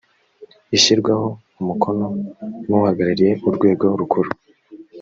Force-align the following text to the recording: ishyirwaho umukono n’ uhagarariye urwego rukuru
ishyirwaho 0.75 1.27
umukono 1.61 2.05
n’ 2.67 2.69
uhagarariye 2.77 3.33
urwego 3.47 3.85
rukuru 3.99 4.29